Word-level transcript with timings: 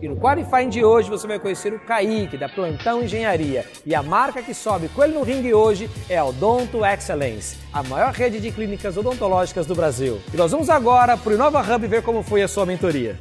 E 0.00 0.08
no 0.08 0.16
Qualifying 0.16 0.68
de 0.68 0.84
hoje 0.84 1.08
você 1.08 1.26
vai 1.26 1.38
conhecer 1.38 1.72
o 1.72 1.80
Kaique, 1.80 2.36
da 2.36 2.48
Plantão 2.48 3.02
Engenharia. 3.02 3.64
E 3.84 3.94
a 3.94 4.02
marca 4.02 4.42
que 4.42 4.52
sobe 4.52 4.88
com 4.88 5.02
ele 5.02 5.14
no 5.14 5.22
ringue 5.22 5.54
hoje 5.54 5.88
é 6.08 6.18
a 6.18 6.24
Odonto 6.24 6.84
Excellence, 6.84 7.56
a 7.72 7.82
maior 7.82 8.12
rede 8.12 8.40
de 8.40 8.50
clínicas 8.50 8.96
odontológicas 8.96 9.66
do 9.66 9.74
Brasil. 9.74 10.20
E 10.32 10.36
nós 10.36 10.52
vamos 10.52 10.68
agora 10.68 11.16
para 11.16 11.30
o 11.30 11.34
Inova 11.34 11.60
Hub 11.60 11.86
ver 11.86 12.02
como 12.02 12.22
foi 12.22 12.42
a 12.42 12.48
sua 12.48 12.66
mentoria. 12.66 13.18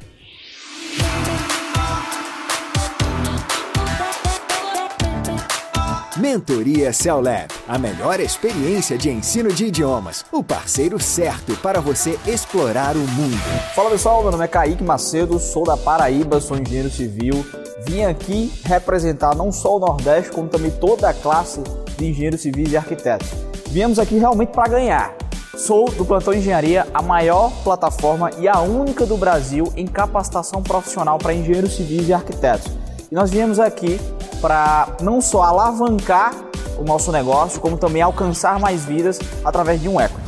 Mentoria 6.18 6.94
CELAB, 6.94 7.50
a 7.68 7.78
melhor 7.78 8.22
experiência 8.22 8.98
de 8.98 9.10
ensino 9.10 9.52
de 9.52 9.66
idiomas, 9.66 10.24
o 10.32 10.42
parceiro 10.42 10.98
certo 10.98 11.58
para 11.58 11.82
você 11.82 12.18
explorar 12.26 12.96
o 12.96 13.00
mundo. 13.00 13.38
Fala 13.76 13.90
pessoal, 13.90 14.22
meu 14.22 14.32
nome 14.32 14.46
é 14.46 14.48
Kaique 14.48 14.82
Macedo, 14.82 15.38
sou 15.40 15.66
da 15.66 15.76
Paraíba, 15.76 16.40
sou 16.40 16.58
engenheiro 16.58 16.90
civil. 16.90 17.46
Vim 17.86 18.04
aqui 18.04 18.50
representar 18.64 19.36
não 19.36 19.52
só 19.52 19.76
o 19.76 19.80
Nordeste, 19.80 20.32
como 20.32 20.48
também 20.48 20.72
toda 20.72 21.10
a 21.10 21.14
classe 21.14 21.62
de 21.98 22.06
engenheiros 22.06 22.40
civis 22.40 22.72
e 22.72 22.78
arquitetos. 22.78 23.28
Viemos 23.68 24.00
aqui 24.00 24.18
realmente 24.18 24.54
para 24.54 24.70
ganhar. 24.70 25.14
Sou 25.58 25.92
do 25.92 26.06
Plantão 26.06 26.34
Engenharia, 26.34 26.88
a 26.94 27.02
maior 27.02 27.52
plataforma 27.62 28.32
e 28.40 28.48
a 28.48 28.62
única 28.62 29.06
do 29.06 29.18
Brasil 29.18 29.66
em 29.76 29.86
capacitação 29.86 30.64
profissional 30.64 31.18
para 31.18 31.34
engenheiros 31.34 31.76
civis 31.76 32.08
e 32.08 32.14
arquitetos. 32.14 32.85
E 33.12 33.16
nós 33.16 33.30
viemos 33.30 33.60
aqui 33.60 34.00
para 34.42 34.96
não 35.02 35.22
só 35.22 35.44
alavancar 35.44 36.34
o 36.78 36.84
nosso 36.84 37.12
negócio, 37.12 37.62
como 37.62 37.78
também 37.78 38.02
alcançar 38.02 38.60
mais 38.60 38.86
vidas 38.86 39.20
através 39.44 39.82
de 39.82 39.88
um 39.88 40.00
equity. 40.02 40.26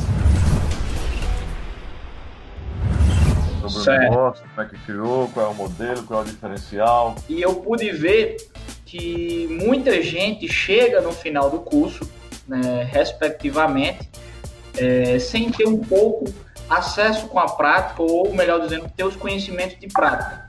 Sobre 3.67 3.97
o 3.97 3.99
negócio, 3.99 4.45
como 4.55 4.67
é 4.67 4.69
que 4.69 4.77
criou, 4.85 5.29
qual 5.33 5.47
é 5.47 5.49
o 5.49 5.53
modelo, 5.53 6.03
qual 6.03 6.21
é 6.21 6.23
o 6.23 6.25
diferencial. 6.25 7.15
E 7.27 7.41
eu 7.41 7.55
pude 7.55 7.91
ver 7.91 8.37
que 8.85 9.47
muita 9.61 10.01
gente 10.01 10.47
chega 10.47 11.01
no 11.01 11.11
final 11.11 11.49
do 11.49 11.59
curso, 11.59 12.09
né, 12.47 12.87
respectivamente, 12.89 14.09
é, 14.77 15.19
sem 15.19 15.51
ter 15.51 15.67
um 15.67 15.79
pouco 15.79 16.25
acesso 16.69 17.27
com 17.27 17.39
a 17.39 17.49
prática, 17.49 18.01
ou 18.01 18.33
melhor 18.33 18.61
dizendo, 18.61 18.89
ter 18.95 19.03
os 19.03 19.15
conhecimentos 19.15 19.77
de 19.79 19.87
prática. 19.87 20.46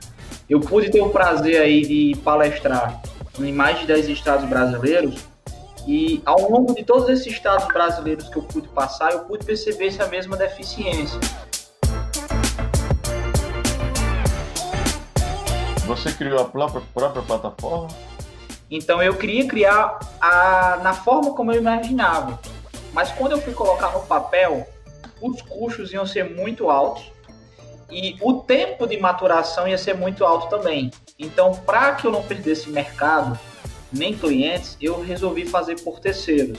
Eu 0.49 0.61
pude 0.61 0.91
ter 0.91 1.03
o 1.03 1.11
prazer 1.11 1.61
aí 1.61 1.83
de 1.83 2.19
palestrar 2.23 3.03
em 3.39 3.53
mais 3.53 3.81
de 3.81 3.87
10 3.87 4.09
estados 4.09 4.49
brasileiros. 4.49 5.27
E 5.87 6.23
ao 6.25 6.51
longo 6.51 6.75
de 6.75 6.83
todos 6.85 7.07
esses 7.11 7.27
estados 7.27 7.67
brasileiros 7.67 8.31
que 8.31 8.37
eu 8.37 8.43
pude 8.43 8.67
passar, 8.69 9.13
eu 9.13 9.21
pude 9.21 9.45
perceber 9.45 9.89
essa 9.89 10.07
mesma 10.07 10.39
deficiência. 10.39 11.21
Você 15.87 16.13
criou 16.13 16.41
a 16.41 16.47
própria, 16.47 16.83
própria 16.95 17.23
plataforma? 17.23 17.89
Então 18.71 19.03
eu 19.03 19.17
queria 19.17 19.47
criar 19.47 19.99
a, 20.19 20.81
na 20.83 20.95
forma 20.95 21.35
como 21.35 21.53
eu 21.53 21.59
imaginava. 21.59 22.41
Mas 22.95 23.12
quando 23.12 23.33
eu 23.33 23.39
fui 23.43 23.53
colocar 23.53 23.93
no 23.93 24.01
papel, 24.01 24.67
os 25.21 25.43
custos 25.43 25.93
iam 25.93 26.07
ser 26.07 26.25
muito 26.25 26.71
altos 26.71 27.18
e 27.91 28.17
o 28.20 28.34
tempo 28.34 28.86
de 28.86 28.98
maturação 28.98 29.67
ia 29.67 29.78
ser 29.78 29.94
muito 29.94 30.25
alto 30.25 30.48
também. 30.48 30.91
Então, 31.19 31.55
para 31.55 31.94
que 31.94 32.06
eu 32.06 32.12
não 32.12 32.22
perdesse 32.22 32.69
mercado, 32.70 33.39
nem 33.92 34.17
clientes, 34.17 34.77
eu 34.81 35.00
resolvi 35.00 35.47
fazer 35.47 35.81
por 35.81 35.98
terceiros. 35.98 36.59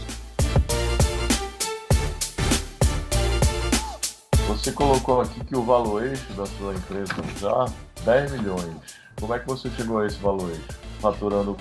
Você 4.47 4.71
colocou 4.71 5.21
aqui 5.21 5.43
que 5.45 5.55
o 5.55 5.61
valor 5.61 6.03
eixo 6.03 6.33
da 6.33 6.45
sua 6.45 6.73
empresa 6.73 7.13
já 7.39 7.65
10 8.03 8.31
milhões. 8.33 8.75
Como 9.19 9.33
é 9.33 9.39
que 9.39 9.47
você 9.47 9.69
chegou 9.69 9.99
a 9.99 10.07
esse 10.07 10.17
valor 10.17 10.49
eixo? 10.49 10.79
Faturando 10.99 11.55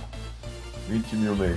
20 0.89 1.17
mil 1.17 1.37
mês. 1.37 1.57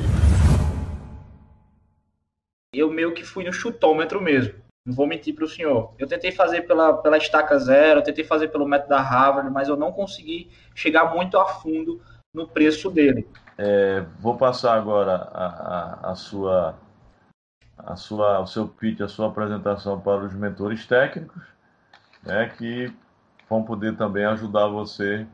Eu 2.73 2.91
meio 2.91 3.13
que 3.13 3.23
fui 3.23 3.43
no 3.43 3.53
chutômetro 3.53 4.21
mesmo. 4.21 4.53
Não 4.85 4.95
vou 4.95 5.05
mentir 5.05 5.35
para 5.35 5.45
o 5.45 5.49
senhor. 5.49 5.93
Eu 5.99 6.07
tentei 6.07 6.31
fazer 6.31 6.61
pela, 6.63 6.93
pela 6.93 7.17
estaca 7.17 7.57
zero, 7.59 7.99
eu 7.99 8.03
tentei 8.03 8.23
fazer 8.23 8.47
pelo 8.47 8.67
método 8.67 8.89
da 8.89 9.01
Harvard, 9.01 9.49
mas 9.51 9.67
eu 9.67 9.77
não 9.77 9.91
consegui 9.91 10.49
chegar 10.73 11.13
muito 11.13 11.37
a 11.37 11.45
fundo 11.45 12.01
no 12.33 12.47
preço 12.47 12.89
dele. 12.89 13.27
É, 13.57 14.03
vou 14.19 14.37
passar 14.37 14.75
agora 14.75 15.29
a, 15.33 15.45
a, 15.45 16.11
a, 16.11 16.15
sua, 16.15 16.75
a 17.77 17.95
sua, 17.95 18.39
o 18.39 18.47
seu 18.47 18.67
pitch, 18.67 19.01
a 19.01 19.07
sua 19.07 19.27
apresentação 19.27 19.99
para 19.99 20.25
os 20.25 20.33
mentores 20.33 20.87
técnicos, 20.87 21.43
né, 22.23 22.51
que 22.57 22.91
vão 23.47 23.63
poder 23.63 23.95
também 23.97 24.25
ajudar 24.25 24.67
você 24.67 25.27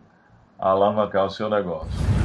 a 0.59 0.69
alavancar 0.69 1.25
o 1.25 1.29
seu 1.29 1.49
negócio. 1.49 2.16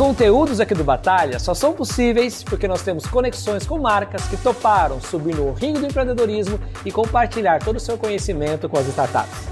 Conteúdos 0.00 0.60
aqui 0.60 0.74
do 0.74 0.82
Batalha 0.82 1.38
só 1.38 1.52
são 1.52 1.74
possíveis 1.74 2.42
porque 2.42 2.66
nós 2.66 2.80
temos 2.80 3.04
conexões 3.04 3.66
com 3.66 3.78
marcas 3.78 4.26
que 4.28 4.36
toparam 4.38 4.98
subir 4.98 5.34
no 5.34 5.52
ringue 5.52 5.80
do 5.80 5.86
empreendedorismo 5.88 6.58
e 6.86 6.90
compartilhar 6.90 7.62
todo 7.62 7.76
o 7.76 7.80
seu 7.80 7.98
conhecimento 7.98 8.66
com 8.66 8.78
as 8.78 8.88
startups. 8.88 9.46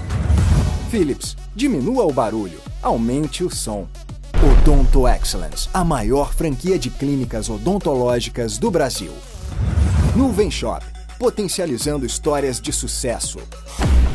Philips, 0.89 1.37
diminua 1.55 2.03
o 2.05 2.11
barulho, 2.11 2.59
aumente 2.81 3.43
o 3.43 3.49
som. 3.51 3.87
Odonto 4.41 5.07
Excellence, 5.07 5.69
a 5.71 5.83
maior 5.83 6.33
franquia 6.33 6.79
de 6.79 6.89
clínicas 6.89 7.47
odontológicas 7.47 8.57
do 8.57 8.71
Brasil. 8.71 9.13
Nuvem 10.15 10.49
Shop, 10.49 10.83
potencializando 11.19 12.07
histórias 12.07 12.59
de 12.59 12.73
sucesso. 12.73 13.37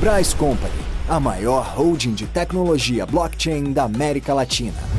Bryce 0.00 0.34
Company, 0.34 0.75
a 1.09 1.21
maior 1.21 1.65
holding 1.77 2.12
de 2.12 2.27
tecnologia 2.27 3.06
blockchain 3.06 3.73
da 3.73 3.84
América 3.84 4.34
Latina. 4.34 4.94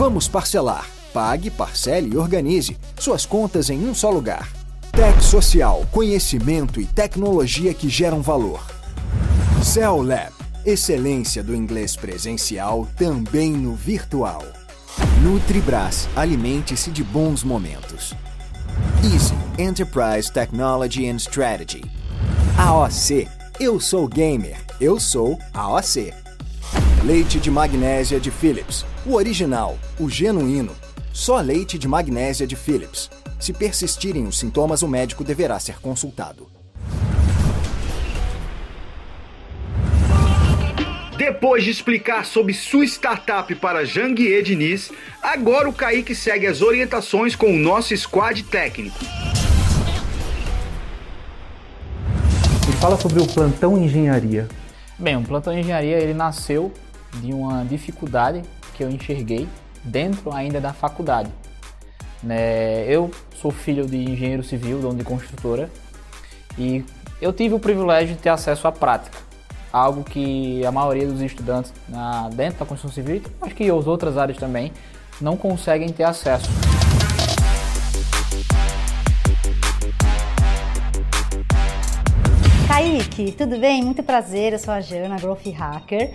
Vamos 0.00 0.26
parcelar. 0.26 0.86
Pague, 1.12 1.50
parcele 1.50 2.14
e 2.14 2.16
organize 2.16 2.74
suas 2.98 3.26
contas 3.26 3.68
em 3.68 3.86
um 3.86 3.94
só 3.94 4.08
lugar. 4.08 4.50
Tech 4.92 5.22
Social, 5.22 5.86
conhecimento 5.92 6.80
e 6.80 6.86
tecnologia 6.86 7.74
que 7.74 7.86
geram 7.86 8.22
valor. 8.22 8.64
Cell 9.62 10.00
Lab, 10.00 10.32
excelência 10.64 11.42
do 11.42 11.54
inglês 11.54 11.96
presencial 11.96 12.88
também 12.96 13.52
no 13.52 13.74
virtual. 13.74 14.42
Nutribras, 15.22 16.08
alimente-se 16.16 16.90
de 16.90 17.04
bons 17.04 17.44
momentos. 17.44 18.14
Easy 19.04 19.34
Enterprise 19.58 20.32
Technology 20.32 21.10
and 21.10 21.16
Strategy. 21.16 21.84
AOC, 22.56 23.28
eu 23.60 23.78
sou 23.78 24.08
gamer, 24.08 24.56
eu 24.80 24.98
sou 24.98 25.38
AOC. 25.52 26.19
Leite 27.02 27.40
de 27.40 27.50
magnésia 27.50 28.20
de 28.20 28.30
Philips, 28.30 28.84
o 29.06 29.14
original, 29.14 29.78
o 29.98 30.10
genuíno. 30.10 30.76
Só 31.14 31.40
leite 31.40 31.78
de 31.78 31.88
magnésia 31.88 32.46
de 32.46 32.54
Philips. 32.54 33.08
Se 33.38 33.54
persistirem 33.54 34.26
os 34.26 34.38
sintomas, 34.38 34.82
o 34.82 34.88
médico 34.88 35.24
deverá 35.24 35.58
ser 35.58 35.80
consultado. 35.80 36.46
Depois 41.16 41.64
de 41.64 41.70
explicar 41.70 42.26
sobre 42.26 42.52
sua 42.52 42.84
startup 42.84 43.54
para 43.54 43.82
Janguier 43.86 44.42
Diniz, 44.42 44.92
agora 45.22 45.70
o 45.70 45.72
Kaique 45.72 46.14
segue 46.14 46.46
as 46.46 46.60
orientações 46.60 47.34
com 47.34 47.46
o 47.46 47.58
nosso 47.58 47.96
squad 47.96 48.42
técnico. 48.42 48.98
E 52.68 52.72
fala 52.72 52.98
sobre 52.98 53.22
o 53.22 53.26
plantão 53.26 53.82
engenharia. 53.82 54.46
Bem, 54.98 55.16
o 55.16 55.22
plantão 55.22 55.58
engenharia 55.58 55.96
ele 55.96 56.12
nasceu 56.12 56.70
de 57.14 57.32
uma 57.32 57.64
dificuldade 57.64 58.42
que 58.74 58.84
eu 58.84 58.90
enxerguei 58.90 59.48
dentro 59.84 60.32
ainda 60.32 60.60
da 60.60 60.72
faculdade. 60.72 61.30
Né? 62.22 62.84
Eu 62.86 63.10
sou 63.34 63.50
filho 63.50 63.86
de 63.86 63.96
engenheiro 63.96 64.42
civil, 64.42 64.80
dono 64.80 64.98
de 64.98 65.04
construtora, 65.04 65.70
e 66.58 66.84
eu 67.20 67.32
tive 67.32 67.54
o 67.54 67.58
privilégio 67.58 68.14
de 68.14 68.20
ter 68.20 68.28
acesso 68.28 68.68
à 68.68 68.72
prática, 68.72 69.18
algo 69.72 70.04
que 70.04 70.64
a 70.64 70.72
maioria 70.72 71.06
dos 71.06 71.20
estudantes 71.20 71.72
na, 71.88 72.28
dentro 72.30 72.60
da 72.60 72.66
construção 72.66 72.94
civil, 72.94 73.22
acho 73.40 73.54
que 73.54 73.70
as 73.70 73.86
outras 73.86 74.16
áreas 74.16 74.38
também, 74.38 74.72
não 75.20 75.36
conseguem 75.36 75.90
ter 75.90 76.04
acesso. 76.04 76.48
Kaique, 82.66 83.32
tudo 83.32 83.58
bem? 83.58 83.82
Muito 83.82 84.02
prazer, 84.02 84.54
eu 84.54 84.58
sou 84.58 84.72
a 84.72 84.80
Jana, 84.80 85.16
Growth 85.18 85.46
Hacker. 85.46 86.10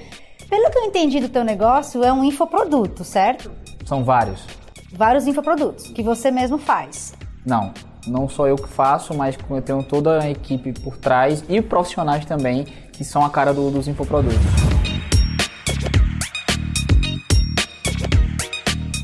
Pelo 0.50 0.70
que 0.70 0.78
eu 0.78 0.84
entendi 0.84 1.20
do 1.20 1.30
teu 1.30 1.44
negócio, 1.44 2.04
é 2.04 2.14
um 2.14 2.24
infoproduto, 2.24 3.04
certo? 3.04 3.52
São 3.84 4.04
vários. 4.04 4.46
Vários 4.94 5.26
infoprodutos 5.28 5.88
que 5.88 6.04
você 6.04 6.30
mesmo 6.30 6.58
faz. 6.58 7.14
Não, 7.46 7.74
não 8.08 8.30
sou 8.30 8.48
eu 8.48 8.56
que 8.56 8.68
faço, 8.68 9.14
mas 9.16 9.38
eu 9.50 9.62
tenho 9.62 9.84
toda 9.84 10.22
a 10.22 10.30
equipe 10.30 10.72
por 10.72 10.98
trás 10.98 11.44
e 11.50 11.62
profissionais 11.62 12.26
também 12.26 12.66
que 12.94 13.04
são 13.04 13.26
a 13.26 13.30
cara 13.30 13.54
do, 13.54 13.72
dos 13.72 13.88
infoprodutos. 13.88 14.40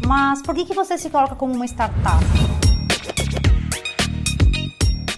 Mas 0.07 0.41
por 0.41 0.53
que, 0.53 0.65
que 0.65 0.73
você 0.73 0.97
se 0.97 1.09
coloca 1.09 1.35
como 1.35 1.53
uma 1.53 1.65
startup? 1.65 2.23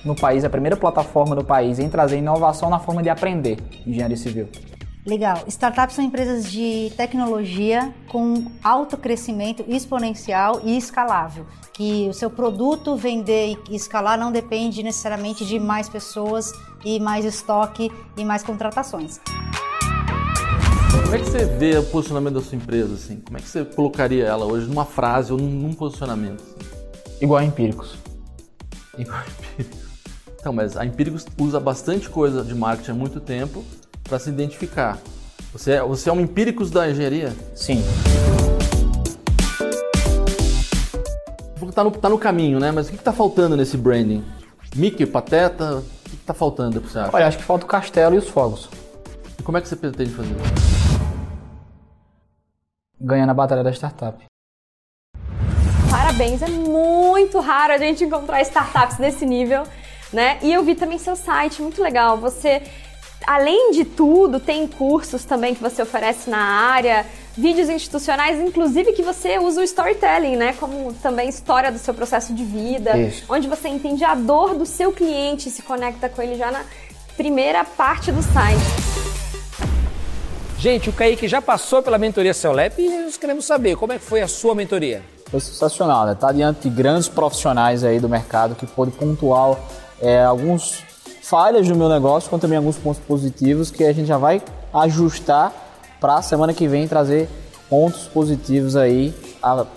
No 0.05 0.15
país, 0.15 0.43
a 0.43 0.49
primeira 0.49 0.75
plataforma 0.75 1.35
do 1.35 1.43
país 1.43 1.79
em 1.79 1.89
trazer 1.89 2.17
inovação 2.17 2.69
na 2.69 2.79
forma 2.79 3.01
de 3.01 3.09
aprender 3.09 3.57
engenharia 3.85 4.17
civil. 4.17 4.49
Legal. 5.05 5.44
Startups 5.47 5.95
são 5.95 6.05
empresas 6.05 6.50
de 6.50 6.89
tecnologia 6.95 7.94
com 8.07 8.50
alto 8.63 8.95
crescimento 8.95 9.65
exponencial 9.67 10.61
e 10.63 10.77
escalável. 10.77 11.45
Que 11.73 12.07
o 12.07 12.13
seu 12.13 12.29
produto 12.29 12.95
vender 12.95 13.57
e 13.69 13.75
escalar 13.75 14.17
não 14.17 14.31
depende 14.31 14.81
necessariamente 14.81 15.45
de 15.45 15.59
mais 15.59 15.89
pessoas 15.89 16.53
e 16.85 17.01
mais 17.01 17.25
estoque 17.25 17.91
e 18.15 18.23
mais 18.23 18.44
contratações. 18.44 19.19
Como 21.03 21.15
é 21.15 21.19
que 21.19 21.25
você 21.25 21.45
vê 21.45 21.77
o 21.77 21.83
posicionamento 21.83 22.35
da 22.35 22.41
sua 22.41 22.55
empresa? 22.55 22.94
Assim? 22.94 23.19
Como 23.19 23.38
é 23.38 23.41
que 23.41 23.47
você 23.47 23.65
colocaria 23.65 24.23
ela 24.23 24.45
hoje 24.45 24.67
numa 24.67 24.85
frase 24.85 25.33
ou 25.33 25.38
num 25.38 25.73
posicionamento? 25.73 26.41
Igual 27.19 27.39
a 27.39 27.44
Empíricos. 27.44 27.97
Igual 28.97 29.17
a 29.17 29.25
Empíricos. 29.27 29.79
Então, 30.39 30.53
mas 30.53 30.77
a 30.77 30.85
Empíricos 30.85 31.25
usa 31.38 31.59
bastante 31.59 32.09
coisa 32.09 32.41
de 32.41 32.55
marketing 32.55 32.91
há 32.91 32.94
muito 32.94 33.19
tempo 33.19 33.65
para 34.13 34.19
se 34.19 34.30
identificar. 34.30 35.00
Você 35.51 35.71
é, 35.71 35.81
você 35.81 36.07
é 36.07 36.13
um 36.13 36.19
empíricos 36.19 36.69
da 36.69 36.88
engenharia? 36.88 37.33
Sim. 37.56 37.83
Tá 41.74 41.83
no, 41.83 41.89
tá 41.89 42.10
no 42.10 42.19
caminho, 42.19 42.60
né? 42.60 42.71
Mas 42.71 42.89
o 42.89 42.92
que 42.92 42.98
está 42.98 43.12
faltando 43.12 43.57
nesse 43.57 43.75
branding? 43.75 44.24
Mickey, 44.75 45.07
Pateta, 45.07 45.77
o 45.77 46.10
que 46.10 46.15
está 46.15 46.31
faltando, 46.31 46.80
você 46.80 47.00
acha? 47.00 47.10
Olha, 47.12 47.27
acho 47.27 47.39
que 47.39 47.44
falta 47.44 47.65
o 47.65 47.68
castelo 47.68 48.13
e 48.13 48.19
os 48.19 48.30
fogos. 48.30 48.69
E 49.39 49.42
como 49.42 49.57
é 49.57 49.62
que 49.62 49.68
você 49.68 49.75
pretende 49.75 50.12
fazer? 50.12 50.36
Ganhar 53.01 53.25
na 53.25 53.33
batalha 53.33 53.63
da 53.63 53.71
startup. 53.71 54.24
Parabéns, 55.89 56.44
é 56.44 56.50
muito 56.50 57.39
raro 57.39 57.74
a 57.74 57.77
gente 57.80 58.04
encontrar 58.04 58.42
startups 58.44 58.98
desse 58.98 59.25
nível, 59.25 59.63
né? 60.12 60.38
E 60.44 60.54
eu 60.54 60.63
vi 60.63 60.75
também 60.75 61.00
seu 61.00 61.15
site, 61.15 61.63
muito 61.63 61.81
legal. 61.81 62.19
Você 62.19 62.62
Além 63.25 63.71
de 63.71 63.85
tudo, 63.85 64.39
tem 64.39 64.67
cursos 64.67 65.23
também 65.23 65.55
que 65.55 65.61
você 65.61 65.81
oferece 65.81 66.29
na 66.29 66.37
área, 66.37 67.05
vídeos 67.37 67.69
institucionais, 67.69 68.39
inclusive 68.39 68.93
que 68.93 69.01
você 69.01 69.39
usa 69.39 69.61
o 69.61 69.63
storytelling, 69.63 70.35
né? 70.35 70.53
Como 70.59 70.93
também 70.93 71.29
história 71.29 71.71
do 71.71 71.77
seu 71.79 71.93
processo 71.93 72.33
de 72.33 72.43
vida, 72.43 72.97
Isso. 72.97 73.25
onde 73.29 73.47
você 73.47 73.69
entende 73.69 74.03
a 74.03 74.13
dor 74.13 74.55
do 74.55 74.65
seu 74.65 74.91
cliente 74.91 75.49
e 75.49 75.51
se 75.51 75.61
conecta 75.61 76.09
com 76.09 76.21
ele 76.21 76.35
já 76.35 76.51
na 76.51 76.63
primeira 77.15 77.63
parte 77.63 78.11
do 78.11 78.21
site. 78.21 78.93
Gente, 80.57 80.89
o 80.89 80.93
Kaique 80.93 81.27
já 81.27 81.41
passou 81.41 81.81
pela 81.81 81.97
mentoria 81.97 82.33
Celep 82.33 82.81
e 82.81 82.87
nós 82.87 83.17
queremos 83.17 83.45
saber 83.45 83.75
como 83.75 83.91
é 83.93 83.99
que 83.99 84.05
foi 84.05 84.21
a 84.21 84.27
sua 84.27 84.55
mentoria. 84.55 85.03
Foi 85.29 85.39
sensacional, 85.39 86.05
né? 86.05 86.15
Tá 86.15 86.31
diante 86.31 86.69
de 86.69 86.75
grandes 86.75 87.09
profissionais 87.09 87.83
aí 87.83 87.99
do 87.99 88.07
mercado 88.07 88.55
que 88.55 88.65
pôde 88.65 88.91
pontuar 88.91 89.57
é, 89.99 90.23
alguns 90.23 90.83
falhas 91.23 91.67
do 91.67 91.75
meu 91.75 91.87
negócio, 91.87 92.29
quanto 92.29 92.41
também 92.41 92.57
alguns 92.57 92.77
pontos 92.77 93.01
positivos 93.01 93.71
que 93.71 93.83
a 93.85 93.93
gente 93.93 94.07
já 94.07 94.17
vai 94.17 94.41
ajustar 94.73 95.53
para 95.99 96.15
a 96.15 96.21
semana 96.21 96.53
que 96.53 96.67
vem 96.67 96.85
trazer 96.85 97.29
pontos 97.69 98.07
positivos 98.07 98.75
aí 98.75 99.13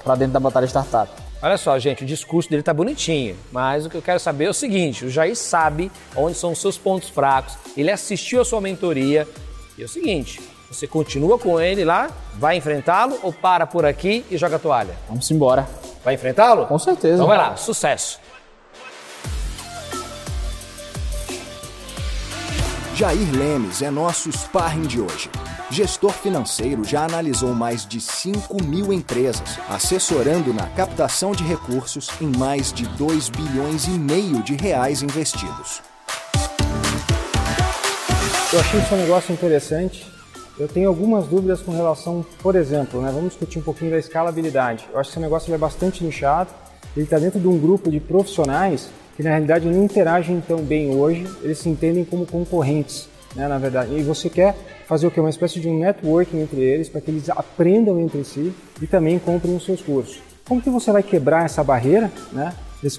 para 0.04 0.16
dentro 0.16 0.32
da 0.32 0.40
Batalha 0.40 0.66
Startup. 0.66 1.08
Olha 1.40 1.56
só, 1.56 1.78
gente, 1.78 2.02
o 2.02 2.06
discurso 2.06 2.50
dele 2.50 2.64
tá 2.64 2.75
bonitinho, 2.75 3.37
mas 3.52 3.87
o 3.87 3.90
que 3.90 3.96
eu 3.96 4.02
quero 4.02 4.19
saber 4.19 4.46
é 4.46 4.50
o 4.50 4.54
seguinte: 4.54 5.04
o 5.04 5.10
Jair 5.10 5.37
sabe 5.37 5.93
onde 6.16 6.37
são 6.37 6.50
os 6.50 6.60
seus 6.60 6.76
pontos 6.76 7.08
fracos, 7.08 7.56
ele 7.76 7.92
assistiu 7.92 8.40
a 8.40 8.44
sua 8.44 8.60
mentoria, 8.60 9.28
e 9.78 9.82
é 9.82 9.84
o 9.84 9.88
seguinte: 9.88 10.40
você 10.69 10.87
continua 10.88 11.38
com 11.38 11.60
ele 11.60 11.84
lá, 11.84 12.10
vai 12.34 12.56
enfrentá-lo 12.56 13.19
ou 13.22 13.32
para 13.32 13.66
por 13.66 13.84
aqui 13.84 14.25
e 14.28 14.37
joga 14.37 14.56
a 14.56 14.58
toalha? 14.58 14.94
Vamos 15.08 15.31
embora. 15.31 15.69
Vai 16.04 16.14
enfrentá-lo? 16.14 16.66
Com 16.66 16.78
certeza. 16.78 17.14
Então 17.14 17.26
vai 17.28 17.38
lá, 17.38 17.56
sucesso! 17.56 18.19
Jair 22.96 23.31
Lemes 23.31 23.82
é 23.82 23.90
nosso 23.90 24.32
sparring 24.32 24.87
de 24.87 24.98
hoje. 24.98 25.28
Gestor 25.70 26.12
financeiro 26.12 26.82
já 26.82 27.04
analisou 27.04 27.52
mais 27.52 27.87
de 27.87 28.00
5 28.00 28.64
mil 28.64 28.90
empresas, 28.90 29.58
assessorando 29.69 30.54
na 30.54 30.66
captação 30.70 31.32
de 31.32 31.44
recursos 31.44 32.08
em 32.22 32.34
mais 32.38 32.72
de 32.72 32.88
2 32.96 33.28
bilhões 33.28 33.84
e 33.84 33.90
meio 33.90 34.43
de 34.43 34.56
reais 34.56 35.02
investidos. 35.02 35.82
Eu 38.50 38.60
achei 38.60 38.81
esse 38.81 38.94
um 38.94 38.96
negócio 38.96 39.31
interessante. 39.31 40.10
Eu 40.58 40.66
tenho 40.66 40.88
algumas 40.88 41.26
dúvidas 41.26 41.60
com 41.60 41.72
relação, 41.72 42.25
por 42.42 42.56
exemplo, 42.56 43.02
né, 43.02 43.10
vamos 43.12 43.32
discutir 43.32 43.58
um 43.58 43.62
pouquinho 43.62 43.90
da 43.90 43.99
escalabilidade. 43.99 44.88
Eu 44.90 44.99
acho 44.99 45.10
que 45.10 45.16
esse 45.16 45.20
negócio 45.20 45.52
é 45.52 45.58
bastante 45.58 46.02
nichado, 46.02 46.49
ele 46.96 47.04
está 47.04 47.19
dentro 47.19 47.38
de 47.38 47.46
um 47.46 47.58
grupo 47.58 47.90
de 47.90 48.00
profissionais 48.00 48.88
que 49.16 49.22
na 49.22 49.30
realidade 49.30 49.66
não 49.66 49.84
interagem 49.84 50.42
tão 50.46 50.58
bem 50.58 50.94
hoje, 50.94 51.26
eles 51.42 51.58
se 51.58 51.68
entendem 51.68 52.04
como 52.04 52.26
concorrentes, 52.26 53.08
né, 53.34 53.48
na 53.48 53.58
verdade. 53.58 53.96
E 53.96 54.02
você 54.02 54.28
quer 54.28 54.54
fazer 54.86 55.06
o 55.06 55.10
que? 55.10 55.18
Uma 55.18 55.30
espécie 55.30 55.58
de 55.58 55.68
um 55.68 55.78
networking 55.78 56.42
entre 56.42 56.60
eles, 56.60 56.88
para 56.88 57.00
que 57.00 57.10
eles 57.10 57.28
aprendam 57.30 57.98
entre 57.98 58.22
si 58.24 58.52
e 58.80 58.86
também 58.86 59.18
comprem 59.18 59.56
os 59.56 59.64
seus 59.64 59.80
cursos. 59.80 60.20
Como 60.46 60.60
que 60.60 60.70
você 60.70 60.92
vai 60.92 61.02
quebrar 61.02 61.44
essa 61.44 61.64
barreira, 61.64 62.12
né? 62.32 62.52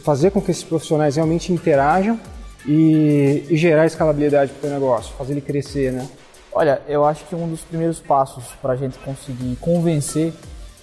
Fazer 0.03 0.31
com 0.31 0.41
que 0.41 0.51
esses 0.51 0.63
profissionais 0.63 1.15
realmente 1.15 1.53
interajam 1.53 2.19
e, 2.67 3.45
e 3.49 3.55
gerar 3.55 3.85
escalabilidade 3.85 4.51
para 4.59 4.69
o 4.69 4.73
negócio, 4.73 5.13
fazer 5.15 5.33
ele 5.33 5.41
crescer, 5.41 5.93
né? 5.93 6.05
Olha, 6.51 6.81
eu 6.87 7.05
acho 7.05 7.23
que 7.25 7.35
um 7.35 7.47
dos 7.47 7.61
primeiros 7.61 7.99
passos 7.99 8.45
para 8.61 8.73
a 8.73 8.75
gente 8.75 8.97
conseguir 8.97 9.55
convencer 9.61 10.33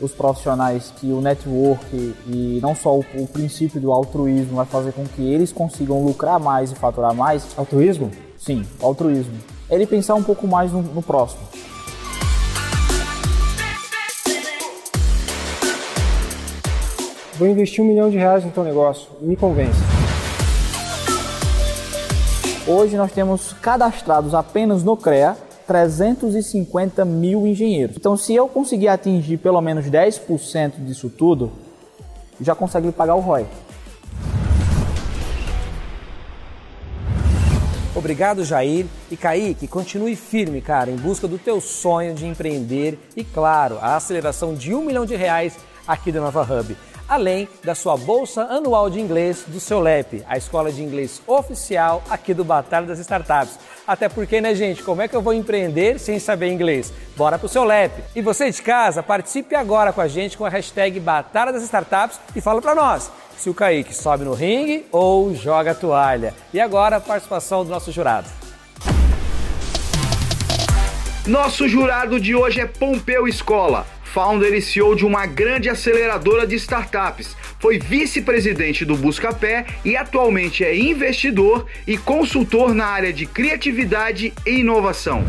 os 0.00 0.12
profissionais 0.12 0.92
que 0.96 1.12
o 1.12 1.20
network 1.20 2.14
e 2.26 2.58
não 2.60 2.74
só 2.74 2.96
o, 2.96 3.04
o, 3.14 3.26
princípio 3.26 3.80
do 3.80 3.92
altruísmo 3.92 4.56
vai 4.56 4.66
fazer 4.66 4.92
com 4.92 5.04
que 5.06 5.22
eles 5.22 5.52
consigam 5.52 6.04
lucrar 6.04 6.40
mais 6.40 6.72
e 6.72 6.74
faturar 6.74 7.14
mais. 7.14 7.46
Altruísmo? 7.56 8.10
Sim, 8.36 8.64
altruísmo. 8.80 9.34
É 9.70 9.74
ele 9.74 9.86
pensar 9.86 10.14
um 10.14 10.22
pouco 10.22 10.46
mais 10.46 10.72
no, 10.72 10.82
no 10.82 11.02
próximo. 11.02 11.42
Vou 17.36 17.48
investir 17.48 17.82
um 17.82 17.88
milhão 17.88 18.10
de 18.10 18.16
reais 18.16 18.44
no 18.44 18.50
teu 18.50 18.62
negócio. 18.62 19.08
Me 19.20 19.36
convence. 19.36 19.78
Hoje 22.66 22.96
nós 22.96 23.12
temos 23.12 23.52
cadastrados 23.54 24.34
apenas 24.34 24.82
no 24.82 24.96
CREA 24.96 25.36
350 25.66 27.04
mil 27.04 27.46
engenheiros. 27.46 27.96
Então, 27.96 28.16
se 28.16 28.34
eu 28.34 28.48
conseguir 28.48 28.88
atingir 28.88 29.38
pelo 29.38 29.60
menos 29.60 29.86
10% 29.86 30.84
disso 30.84 31.08
tudo, 31.10 31.52
já 32.40 32.54
consegui 32.54 32.92
pagar 32.92 33.14
o 33.14 33.20
ROI. 33.20 33.46
Obrigado, 37.94 38.44
Jair. 38.44 38.86
E 39.10 39.16
Kaique, 39.16 39.68
continue 39.68 40.16
firme, 40.16 40.60
cara, 40.60 40.90
em 40.90 40.96
busca 40.96 41.28
do 41.28 41.38
teu 41.38 41.60
sonho 41.60 42.14
de 42.14 42.26
empreender 42.26 42.98
e, 43.16 43.22
claro, 43.22 43.78
a 43.80 43.94
aceleração 43.96 44.54
de 44.54 44.74
um 44.74 44.84
milhão 44.84 45.06
de 45.06 45.14
reais 45.14 45.56
aqui 45.86 46.10
da 46.10 46.20
Nova 46.20 46.42
Hub 46.42 46.76
além 47.08 47.48
da 47.62 47.74
sua 47.74 47.96
bolsa 47.96 48.42
anual 48.44 48.88
de 48.88 49.00
inglês 49.00 49.44
do 49.46 49.60
seu 49.60 49.80
LEP, 49.80 50.24
a 50.28 50.36
escola 50.36 50.72
de 50.72 50.82
inglês 50.82 51.22
oficial 51.26 52.02
aqui 52.08 52.32
do 52.32 52.44
Batalha 52.44 52.86
das 52.86 52.98
Startups. 52.98 53.58
Até 53.86 54.08
porque, 54.08 54.40
né, 54.40 54.54
gente, 54.54 54.82
como 54.82 55.02
é 55.02 55.08
que 55.08 55.14
eu 55.14 55.20
vou 55.20 55.34
empreender 55.34 55.98
sem 55.98 56.18
saber 56.18 56.50
inglês? 56.50 56.92
Bora 57.16 57.38
pro 57.38 57.48
seu 57.48 57.64
LEP. 57.64 57.92
E 58.16 58.22
você 58.22 58.50
de 58.50 58.62
casa, 58.62 59.02
participe 59.02 59.54
agora 59.54 59.92
com 59.92 60.00
a 60.00 60.08
gente 60.08 60.36
com 60.38 60.44
a 60.44 60.48
hashtag 60.48 60.98
Batalha 60.98 61.52
das 61.52 61.62
Startups 61.62 62.18
e 62.34 62.40
fala 62.40 62.62
para 62.62 62.74
nós 62.74 63.10
se 63.36 63.50
o 63.50 63.54
Kaique 63.54 63.94
sobe 63.94 64.24
no 64.24 64.32
ringue 64.32 64.86
ou 64.90 65.34
joga 65.34 65.72
a 65.72 65.74
toalha. 65.74 66.34
E 66.52 66.60
agora 66.60 66.96
a 66.96 67.00
participação 67.00 67.64
do 67.64 67.70
nosso 67.70 67.92
jurado. 67.92 68.28
Nosso 71.26 71.66
jurado 71.66 72.20
de 72.20 72.34
hoje 72.34 72.60
é 72.60 72.66
Pompeu 72.66 73.26
Escola 73.26 73.86
founder 74.14 74.54
e 74.54 74.62
CEO 74.62 74.94
de 74.94 75.04
uma 75.04 75.26
grande 75.26 75.68
aceleradora 75.68 76.46
de 76.46 76.54
startups. 76.54 77.36
Foi 77.58 77.80
vice-presidente 77.80 78.84
do 78.84 78.96
Buscapé 78.96 79.66
e 79.84 79.96
atualmente 79.96 80.62
é 80.62 80.76
investidor 80.76 81.66
e 81.84 81.98
consultor 81.98 82.72
na 82.72 82.86
área 82.86 83.12
de 83.12 83.26
criatividade 83.26 84.32
e 84.46 84.60
inovação. 84.60 85.24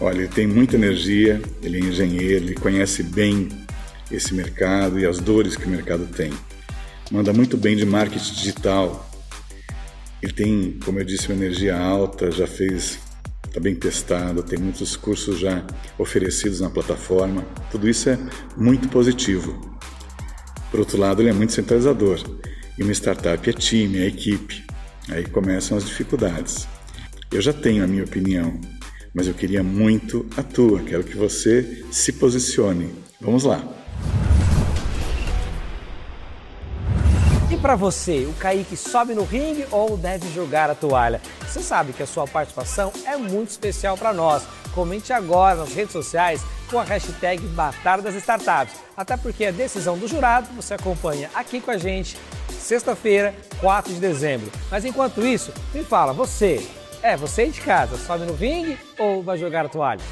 Olha, 0.00 0.18
ele 0.18 0.28
tem 0.28 0.48
muita 0.48 0.74
energia, 0.74 1.40
ele 1.62 1.76
é 1.76 1.80
engenheiro, 1.80 2.46
ele 2.46 2.54
conhece 2.54 3.04
bem 3.04 3.48
esse 4.10 4.34
mercado 4.34 4.98
e 4.98 5.06
as 5.06 5.20
dores 5.20 5.54
que 5.54 5.66
o 5.66 5.70
mercado 5.70 6.04
tem. 6.06 6.32
Manda 7.08 7.32
muito 7.32 7.56
bem 7.56 7.76
de 7.76 7.86
marketing 7.86 8.34
digital. 8.34 9.08
Ele 10.20 10.32
tem, 10.32 10.76
como 10.84 10.98
eu 10.98 11.04
disse, 11.04 11.28
uma 11.28 11.36
energia 11.36 11.78
alta, 11.78 12.32
já 12.32 12.48
fez 12.48 12.98
está 13.52 13.60
bem 13.60 13.74
testado, 13.74 14.42
tem 14.42 14.58
muitos 14.58 14.96
cursos 14.96 15.38
já 15.38 15.62
oferecidos 15.98 16.60
na 16.60 16.70
plataforma. 16.70 17.44
Tudo 17.70 17.86
isso 17.86 18.08
é 18.08 18.18
muito 18.56 18.88
positivo. 18.88 19.78
Por 20.70 20.80
outro 20.80 20.96
lado, 20.96 21.20
ele 21.20 21.28
é 21.28 21.34
muito 21.34 21.52
centralizador. 21.52 22.18
E 22.78 22.82
uma 22.82 22.92
startup 22.92 23.48
é 23.48 23.52
time, 23.52 23.98
é 23.98 24.06
equipe. 24.06 24.64
Aí 25.10 25.26
começam 25.26 25.76
as 25.76 25.84
dificuldades. 25.84 26.66
Eu 27.30 27.42
já 27.42 27.52
tenho 27.52 27.84
a 27.84 27.86
minha 27.86 28.04
opinião, 28.04 28.58
mas 29.14 29.26
eu 29.26 29.34
queria 29.34 29.62
muito 29.62 30.24
a 30.34 30.42
tua. 30.42 30.80
Quero 30.80 31.04
que 31.04 31.14
você 31.16 31.84
se 31.90 32.14
posicione. 32.14 32.88
Vamos 33.20 33.44
lá. 33.44 33.81
Para 37.72 37.76
você, 37.78 38.26
o 38.26 38.34
Kaique 38.34 38.76
sobe 38.76 39.14
no 39.14 39.24
ringue 39.24 39.66
ou 39.70 39.96
deve 39.96 40.30
jogar 40.34 40.68
a 40.68 40.74
toalha? 40.74 41.22
Você 41.40 41.62
sabe 41.62 41.94
que 41.94 42.02
a 42.02 42.06
sua 42.06 42.26
participação 42.26 42.92
é 43.06 43.16
muito 43.16 43.48
especial 43.48 43.96
para 43.96 44.12
nós. 44.12 44.42
comente 44.74 45.10
agora 45.10 45.54
nas 45.54 45.72
redes 45.72 45.92
sociais 45.92 46.42
com 46.70 46.78
a 46.78 46.84
hashtag 46.84 47.42
Batalha 47.46 48.02
das 48.02 48.14
Startups. 48.16 48.74
Até 48.94 49.16
porque 49.16 49.46
a 49.46 49.50
decisão 49.50 49.96
do 49.96 50.06
jurado 50.06 50.48
você 50.54 50.74
acompanha 50.74 51.30
aqui 51.34 51.62
com 51.62 51.70
a 51.70 51.78
gente, 51.78 52.18
sexta-feira, 52.50 53.34
4 53.58 53.94
de 53.94 54.00
dezembro. 54.00 54.52
Mas 54.70 54.84
enquanto 54.84 55.24
isso, 55.24 55.50
me 55.72 55.82
fala, 55.82 56.12
você, 56.12 56.68
é, 57.02 57.16
você 57.16 57.46
de 57.46 57.62
casa, 57.62 57.96
sobe 57.96 58.26
no 58.26 58.34
ringue 58.34 58.78
ou 58.98 59.22
vai 59.22 59.38
jogar 59.38 59.64
a 59.64 59.68
toalha? 59.70 60.02